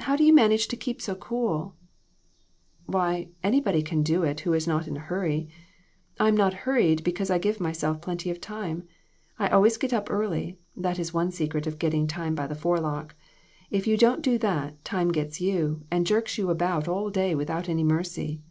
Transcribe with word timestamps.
How 0.00 0.16
do 0.16 0.22
you 0.22 0.34
manage 0.34 0.68
to 0.68 0.76
keep 0.76 1.00
so 1.00 1.14
cool?" 1.14 1.74
"Why, 2.86 3.28
anybody 3.42 3.80
can 3.82 4.02
do 4.02 4.22
it 4.22 4.40
who 4.40 4.52
is 4.52 4.66
not 4.68 4.86
in 4.86 4.98
a 4.98 5.06
hurry. 5.08 5.48
I 6.20 6.28
am 6.28 6.36
not 6.36 6.52
hurried, 6.68 7.02
because 7.02 7.30
I 7.30 7.38
give 7.38 7.58
myself 7.58 8.02
plenty 8.02 8.28
of 8.28 8.38
time. 8.38 8.86
I 9.38 9.48
always 9.48 9.78
get 9.78 9.94
up 9.94 10.10
early. 10.10 10.58
That 10.76 10.98
is 10.98 11.14
one 11.14 11.30
secret 11.30 11.66
of 11.66 11.78
getting 11.78 12.06
time 12.06 12.34
by 12.34 12.46
the 12.48 12.54
forelock. 12.54 13.14
If 13.70 13.86
you 13.86 13.96
don't 13.96 14.20
do 14.20 14.36
that, 14.40 14.84
time 14.84 15.10
gets 15.10 15.40
you, 15.40 15.86
and 15.90 16.06
jerks 16.06 16.36
you 16.36 16.50
about 16.50 16.86
all 16.86 17.08
day 17.08 17.34
without 17.34 17.66
any 17.66 17.82
mercy." 17.82 18.42